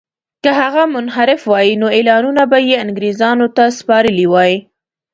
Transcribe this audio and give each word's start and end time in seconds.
که 0.43 0.49
هغه 0.59 0.83
منحرف 0.93 1.41
وای 1.51 1.69
نو 1.81 1.87
اعلانونه 1.95 2.43
به 2.51 2.59
یې 2.69 2.75
انګرېزانو 2.85 3.47
ته 3.55 3.63
سپارلي 3.79 4.25
وای. 4.29 4.53